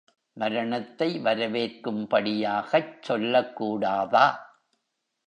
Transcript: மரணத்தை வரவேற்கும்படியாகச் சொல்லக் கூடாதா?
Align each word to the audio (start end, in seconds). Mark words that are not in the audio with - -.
மரணத்தை 0.37 1.19
வரவேற்கும்படியாகச் 1.19 3.01
சொல்லக் 3.01 3.55
கூடாதா? 3.55 4.25